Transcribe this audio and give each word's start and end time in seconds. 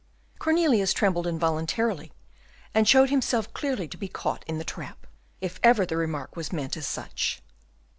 Cornelius 0.39 0.93
trembled 0.93 1.27
involuntarily, 1.27 2.11
and 2.73 2.87
showed 2.87 3.11
himself 3.11 3.53
clearly 3.53 3.87
to 3.87 3.97
be 3.97 4.07
caught 4.07 4.43
in 4.47 4.57
the 4.57 4.63
trap, 4.63 5.05
if 5.41 5.59
ever 5.61 5.85
the 5.85 5.95
remark 5.95 6.35
was 6.35 6.51
meant 6.51 6.75
as 6.75 6.87
such. 6.87 7.39